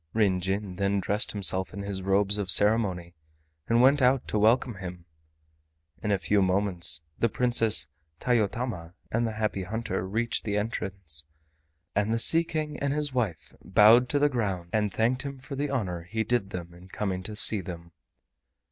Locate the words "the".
7.19-7.29, 9.27-9.33, 10.43-10.57, 12.11-12.17, 14.17-14.27, 15.55-15.69